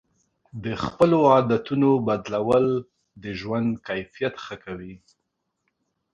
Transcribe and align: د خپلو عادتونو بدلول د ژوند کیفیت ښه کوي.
د 0.63 0.65
خپلو 0.83 1.17
عادتونو 1.31 1.89
بدلول 2.07 2.65
د 3.23 3.25
ژوند 3.39 3.69
کیفیت 3.87 4.35
ښه 4.45 4.55
کوي. 4.65 4.95